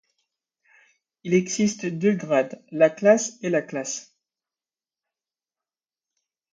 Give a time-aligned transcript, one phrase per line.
[1.23, 4.15] Il existe deux grades, la classe et la classe.